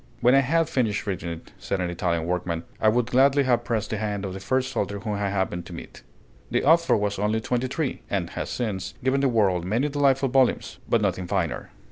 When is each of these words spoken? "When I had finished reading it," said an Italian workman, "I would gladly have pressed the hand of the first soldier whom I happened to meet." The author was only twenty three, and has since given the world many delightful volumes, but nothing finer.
"When 0.19 0.33
I 0.33 0.39
had 0.39 0.67
finished 0.67 1.05
reading 1.05 1.29
it," 1.29 1.51
said 1.59 1.79
an 1.79 1.91
Italian 1.91 2.25
workman, 2.25 2.63
"I 2.79 2.89
would 2.89 3.05
gladly 3.11 3.43
have 3.43 3.63
pressed 3.63 3.91
the 3.91 3.97
hand 3.99 4.25
of 4.25 4.33
the 4.33 4.39
first 4.39 4.71
soldier 4.71 4.97
whom 5.01 5.13
I 5.13 5.29
happened 5.29 5.67
to 5.67 5.73
meet." 5.73 6.01
The 6.49 6.63
author 6.63 6.97
was 6.97 7.19
only 7.19 7.39
twenty 7.39 7.67
three, 7.67 8.01
and 8.09 8.31
has 8.31 8.49
since 8.49 8.95
given 9.03 9.21
the 9.21 9.29
world 9.29 9.63
many 9.63 9.89
delightful 9.89 10.29
volumes, 10.29 10.79
but 10.89 11.03
nothing 11.03 11.27
finer. 11.27 11.69